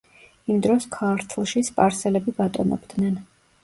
[0.53, 3.19] იმ დროს ქართლში სპარსელები ბატონობდნენ.